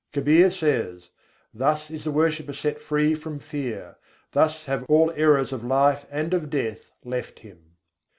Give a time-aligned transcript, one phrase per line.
[0.13, 1.11] Kabîr says:
[1.53, 3.97] "Thus is the worshipper set free from fear;
[4.31, 7.75] thus have all errors of life and of death left him."